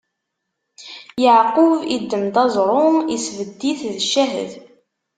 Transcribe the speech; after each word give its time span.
Yeɛqub 1.23 1.71
iddem-d 1.95 2.35
aẓru, 2.43 2.85
isbedd-it 3.15 3.81
d 3.95 3.97
ccahed. 4.07 4.51